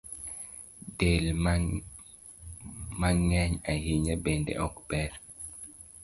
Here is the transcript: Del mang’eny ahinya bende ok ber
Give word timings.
Del 0.99 1.25
mang’eny 3.01 3.53
ahinya 3.71 4.15
bende 4.23 4.53
ok 4.67 4.75
ber 4.89 5.11